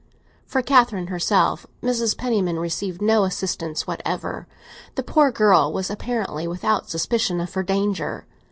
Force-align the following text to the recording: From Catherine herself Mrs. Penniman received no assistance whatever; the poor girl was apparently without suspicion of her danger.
From 0.47 0.63
Catherine 0.63 1.05
herself 1.13 1.67
Mrs. 1.83 2.17
Penniman 2.17 2.57
received 2.57 3.03
no 3.03 3.23
assistance 3.23 3.85
whatever; 3.85 4.47
the 4.95 5.03
poor 5.03 5.31
girl 5.31 5.71
was 5.71 5.91
apparently 5.91 6.47
without 6.47 6.89
suspicion 6.89 7.39
of 7.39 7.53
her 7.53 7.61
danger. 7.61 8.25